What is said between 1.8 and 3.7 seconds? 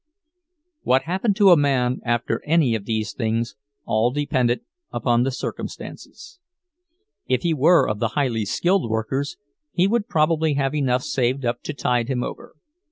after any of these things,